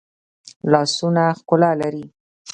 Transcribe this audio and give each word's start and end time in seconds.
لاسونه 0.71 1.23
ښکلا 1.39 1.71
لري 1.81 2.05